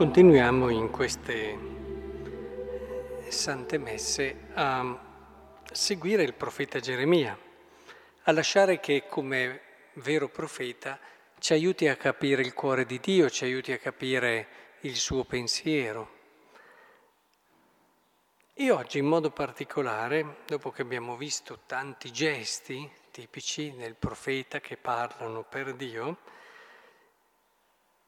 [0.00, 1.58] Continuiamo in queste
[3.28, 4.98] sante messe a
[5.70, 7.38] seguire il profeta Geremia,
[8.22, 9.60] a lasciare che come
[9.96, 10.98] vero profeta
[11.38, 14.48] ci aiuti a capire il cuore di Dio, ci aiuti a capire
[14.80, 16.10] il suo pensiero.
[18.54, 24.78] E oggi in modo particolare, dopo che abbiamo visto tanti gesti tipici del profeta che
[24.78, 26.16] parlano per Dio,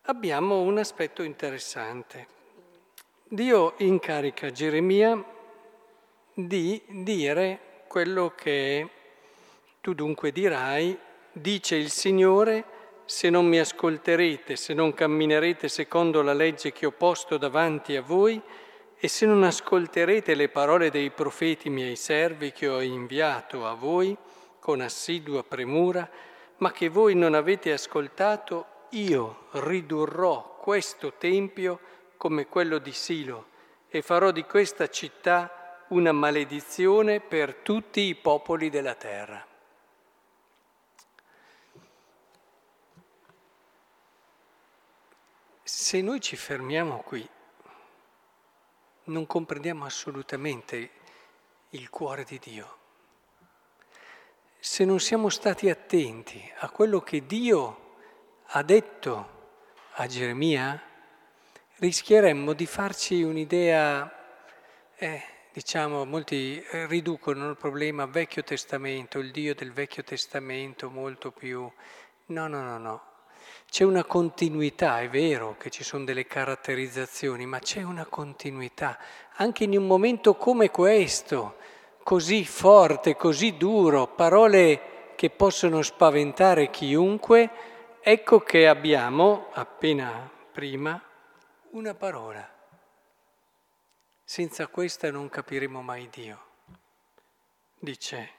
[0.06, 2.26] abbiamo un aspetto interessante.
[3.28, 5.22] Dio incarica Geremia
[6.34, 8.88] di dire quello che
[9.80, 10.98] tu dunque dirai,
[11.30, 12.64] dice il Signore,
[13.04, 18.02] se non mi ascolterete, se non camminerete secondo la legge che ho posto davanti a
[18.02, 18.40] voi,
[18.96, 24.16] e se non ascolterete le parole dei profeti miei servi che ho inviato a voi
[24.58, 26.08] con assidua premura,
[26.58, 31.80] ma che voi non avete ascoltato, io ridurrò questo tempio
[32.16, 33.46] come quello di Silo
[33.88, 39.46] e farò di questa città una maledizione per tutti i popoli della terra.
[45.62, 47.28] Se noi ci fermiamo qui,
[49.04, 50.90] non comprendiamo assolutamente
[51.70, 52.78] il cuore di Dio.
[54.58, 57.81] Se non siamo stati attenti a quello che Dio
[58.54, 59.28] ha detto
[59.92, 60.78] a Geremia,
[61.76, 64.12] rischieremmo di farci un'idea,
[64.94, 71.70] eh, diciamo, molti riducono il problema Vecchio Testamento, il Dio del Vecchio Testamento molto più...
[72.26, 73.02] No, no, no, no.
[73.70, 78.98] C'è una continuità, è vero che ci sono delle caratterizzazioni, ma c'è una continuità.
[79.36, 81.56] Anche in un momento come questo,
[82.02, 87.70] così forte, così duro, parole che possono spaventare chiunque,
[88.04, 91.00] ecco che abbiamo, appena prima,
[91.70, 92.46] una parola.
[94.24, 96.46] Senza questa non capiremo mai Dio.
[97.78, 98.30] Dice,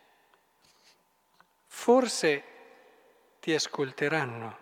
[1.68, 2.44] forse
[3.40, 4.58] ti ascolteranno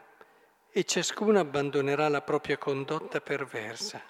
[0.72, 4.02] e ciascuno abbandonerà la propria condotta perversa.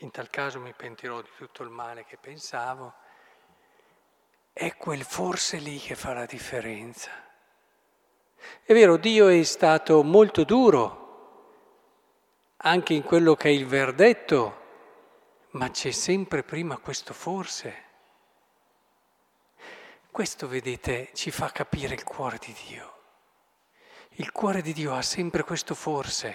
[0.00, 2.94] In tal caso mi pentirò di tutto il male che pensavo.
[4.52, 7.10] È quel forse lì che fa la differenza.
[8.62, 11.04] È vero, Dio è stato molto duro
[12.58, 14.64] anche in quello che è il verdetto,
[15.50, 17.84] ma c'è sempre prima questo forse.
[20.10, 22.94] Questo, vedete, ci fa capire il cuore di Dio.
[24.18, 26.34] Il cuore di Dio ha sempre questo forse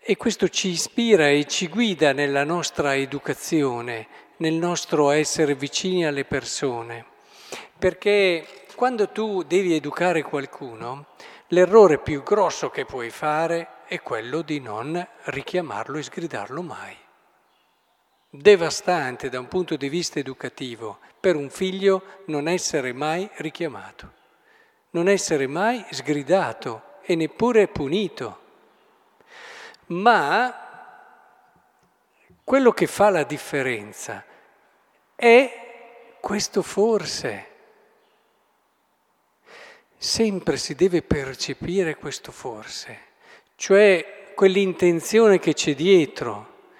[0.00, 4.08] e questo ci ispira e ci guida nella nostra educazione,
[4.38, 7.04] nel nostro essere vicini alle persone,
[7.78, 11.06] perché quando tu devi educare qualcuno,
[11.48, 16.96] l'errore più grosso che puoi fare è quello di non richiamarlo e sgridarlo mai.
[18.30, 24.12] Devastante da un punto di vista educativo per un figlio non essere mai richiamato,
[24.90, 28.40] non essere mai sgridato e neppure punito.
[29.86, 31.02] Ma
[32.44, 34.24] quello che fa la differenza
[35.16, 37.56] è questo forse
[40.08, 42.98] sempre si deve percepire questo forse,
[43.56, 46.70] cioè quell'intenzione che c'è dietro,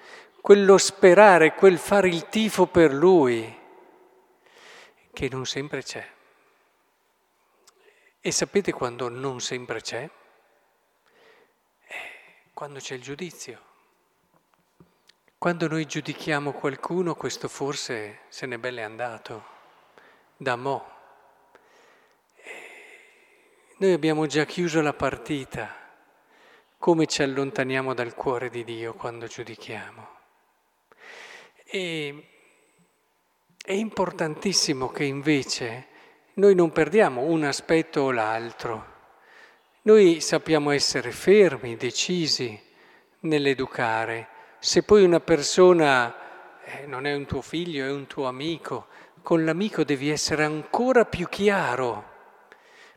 [0.41, 3.55] quello sperare, quel fare il tifo per lui,
[5.13, 6.05] che non sempre c'è.
[8.19, 10.09] E sapete quando non sempre c'è?
[11.85, 11.95] Eh,
[12.51, 13.61] quando c'è il giudizio.
[15.37, 19.45] Quando noi giudichiamo qualcuno, questo forse se n'è belle andato,
[20.35, 20.97] da mo'.
[23.81, 25.73] Noi abbiamo già chiuso la partita.
[26.77, 30.07] Come ci allontaniamo dal cuore di Dio quando giudichiamo?
[31.63, 32.27] E
[33.63, 35.87] è importantissimo che invece
[36.33, 38.85] noi non perdiamo un aspetto o l'altro.
[39.83, 42.61] Noi sappiamo essere fermi, decisi
[43.21, 44.27] nell'educare.
[44.59, 46.13] Se poi una persona
[46.65, 48.87] eh, non è un tuo figlio, è un tuo amico,
[49.21, 52.08] con l'amico devi essere ancora più chiaro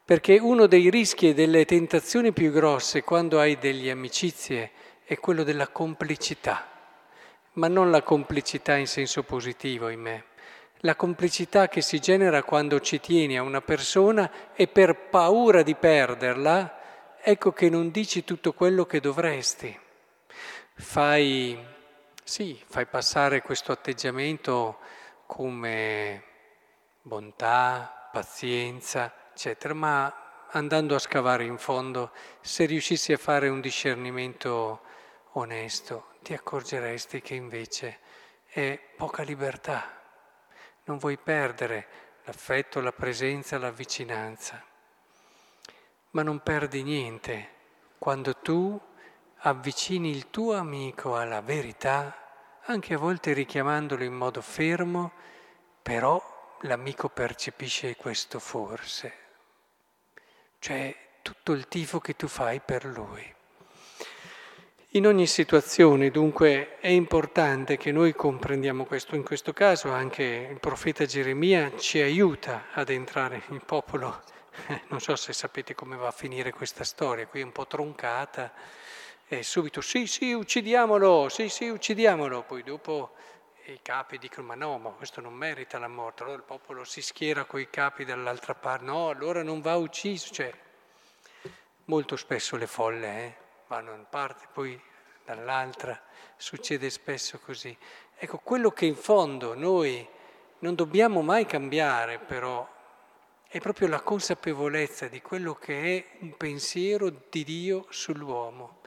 [0.05, 4.71] perché uno dei rischi e delle tentazioni più grosse quando hai delle amicizie
[5.05, 6.69] è quello della complicità,
[7.53, 10.25] ma non la complicità in senso positivo in me.
[10.85, 15.77] La complicità che si genera quando ci tieni a una persona e per paura di
[15.77, 16.81] perderla,
[17.23, 19.79] ecco che non dici tutto quello che dovresti.
[20.75, 21.57] Fai,
[22.25, 24.79] sì, fai passare questo atteggiamento
[25.27, 26.25] come
[27.03, 34.83] bontà, pazienza, eccetera, ma andando a scavare in fondo, se riuscissi a fare un discernimento
[35.33, 37.99] onesto, ti accorgeresti che invece
[38.47, 40.01] è poca libertà.
[40.85, 41.87] Non vuoi perdere
[42.25, 44.63] l'affetto, la presenza, la vicinanza,
[46.11, 47.49] ma non perdi niente
[47.99, 48.79] quando tu
[49.45, 52.17] avvicini il tuo amico alla verità,
[52.65, 55.13] anche a volte richiamandolo in modo fermo,
[55.81, 56.23] però
[56.61, 59.22] l'amico percepisce questo forse,
[60.63, 63.35] cioè tutto il tifo che tu fai per lui.
[64.91, 70.23] In ogni situazione dunque è importante che noi comprendiamo questo, in questo caso anche
[70.53, 74.23] il profeta Geremia ci aiuta ad entrare il popolo,
[74.91, 78.53] non so se sapete come va a finire questa storia, qui è un po' troncata,
[79.27, 83.15] e subito sì sì uccidiamolo, sì sì uccidiamolo, poi dopo
[83.67, 87.01] i capi dicono ma no, ma questo non merita la morte, allora il popolo si
[87.01, 90.53] schiera coi capi dall'altra parte, no, allora non va ucciso, cioè
[91.85, 93.35] molto spesso le folle eh,
[93.69, 94.81] vanno in parte, poi
[95.25, 96.01] dall'altra,
[96.37, 97.77] succede spesso così.
[98.17, 100.07] Ecco, quello che in fondo noi
[100.59, 102.69] non dobbiamo mai cambiare però
[103.49, 108.81] è proprio la consapevolezza di quello che è un pensiero di Dio sull'uomo.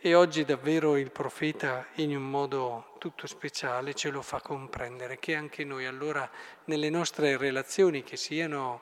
[0.00, 5.34] E oggi davvero il profeta in un modo tutto speciale ce lo fa comprendere che
[5.34, 6.30] anche noi allora
[6.66, 8.80] nelle nostre relazioni che siano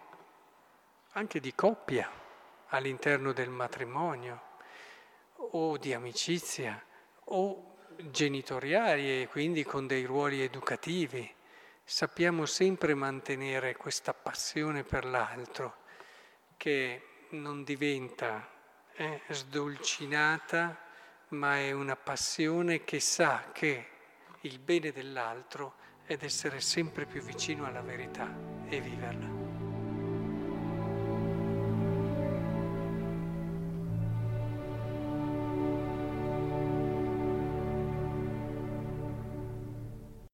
[1.12, 2.10] anche di coppia
[2.66, 4.42] all'interno del matrimonio
[5.36, 6.84] o di amicizia
[7.24, 11.34] o genitoriali e quindi con dei ruoli educativi,
[11.82, 15.76] sappiamo sempre mantenere questa passione per l'altro
[16.58, 18.46] che non diventa
[18.96, 20.84] eh, sdolcinata
[21.36, 23.86] ma è una passione che sa che
[24.40, 25.74] il bene dell'altro
[26.04, 28.28] è essere sempre più vicino alla verità
[28.68, 29.45] e viverla.